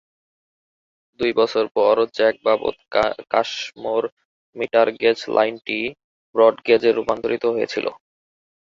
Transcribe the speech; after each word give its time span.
দুই 1.19 1.31
বছর 1.39 1.65
পরে, 1.75 2.03
জ্যাকবাবাদ-কাশমোর 2.17 4.03
মিটার-গেজ 4.55 5.19
লাইনটি 5.35 5.79
ব্রডগেজে 6.35 6.89
রূপান্তরিত 6.91 7.43
হয়েছিল। 7.53 7.85